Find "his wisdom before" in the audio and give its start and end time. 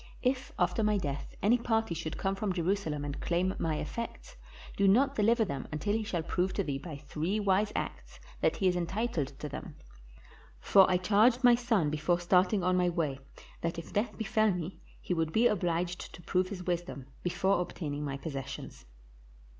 16.49-17.61